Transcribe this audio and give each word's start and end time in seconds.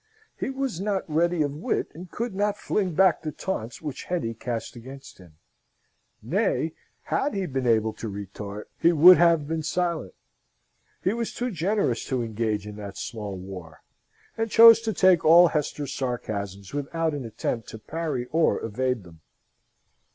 He 0.35 0.49
was 0.49 0.81
not 0.81 1.07
ready 1.07 1.43
of 1.43 1.51
wit, 1.53 1.91
and 1.93 2.09
could 2.09 2.33
not 2.33 2.57
fling 2.57 2.95
back 2.95 3.21
the 3.21 3.31
taunts 3.31 3.83
which 3.83 4.05
Hetty 4.05 4.33
cast 4.33 4.75
against 4.75 5.19
him. 5.19 5.35
Nay, 6.23 6.73
had 7.03 7.35
he 7.35 7.45
been 7.45 7.67
able 7.67 7.93
to 7.93 8.09
retort, 8.09 8.71
he 8.79 8.91
would 8.91 9.17
have 9.17 9.47
been 9.47 9.61
silent. 9.61 10.15
He 11.03 11.13
was 11.13 11.31
too 11.35 11.51
generous 11.51 12.03
to 12.05 12.23
engage 12.23 12.65
in 12.65 12.77
that 12.77 12.97
small 12.97 13.37
war, 13.37 13.83
and 14.35 14.49
chose 14.49 14.81
to 14.81 14.91
take 14.93 15.23
all 15.23 15.49
Hester's 15.49 15.93
sarcasms 15.93 16.73
without 16.73 17.13
an 17.13 17.23
attempt 17.23 17.69
to 17.69 17.77
parry 17.77 18.25
or 18.31 18.59
evade 18.63 19.03
them. 19.03 19.21